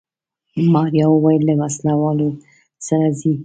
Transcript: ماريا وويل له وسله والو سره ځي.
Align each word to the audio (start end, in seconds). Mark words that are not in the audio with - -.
ماريا 0.73 1.05
وويل 1.13 1.41
له 1.47 1.53
وسله 1.61 1.93
والو 2.03 2.27
سره 2.87 3.07
ځي. 3.19 3.33